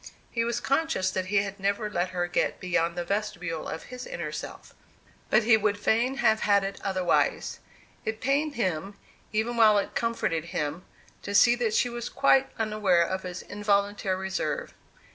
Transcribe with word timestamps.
He 0.31 0.43
was 0.43 0.59
conscious 0.59 1.11
that 1.11 1.27
he 1.27 1.35
had 1.43 1.59
never 1.59 1.87
let 1.87 2.09
her 2.09 2.25
get 2.25 2.59
beyond 2.59 2.97
the 2.97 3.05
vestibule 3.05 3.67
of 3.67 3.83
his 3.93 4.07
inner 4.07 4.31
self; 4.31 4.73
but 5.29 5.43
he 5.43 5.55
would 5.57 5.77
fain 5.77 6.15
have 6.15 6.39
had 6.39 6.63
it 6.63 6.81
otherwise. 6.83 7.59
It 8.03 8.19
pained 8.19 8.55
him, 8.55 8.97
even 9.31 9.57
while 9.57 9.77
it 9.77 9.93
comforted 9.93 10.45
him, 10.45 10.85
to 11.21 11.35
see 11.35 11.53
that 11.53 11.75
she 11.75 11.87
was 11.87 12.09
quite 12.09 12.49
unaware 12.57 13.03
of 13.03 13.21
his 13.21 13.43
involuntary 13.43 14.15
reserve. 14.15 14.73